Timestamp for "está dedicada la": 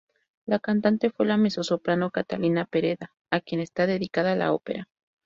3.61-4.51